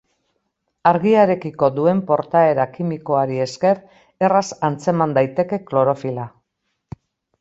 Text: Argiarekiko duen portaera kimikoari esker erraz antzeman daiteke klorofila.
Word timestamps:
Argiarekiko 0.91 1.67
duen 1.75 2.01
portaera 2.07 2.65
kimikoari 2.77 3.37
esker 3.45 3.83
erraz 4.29 4.45
antzeman 4.71 5.15
daiteke 5.19 5.61
klorofila. 5.69 6.27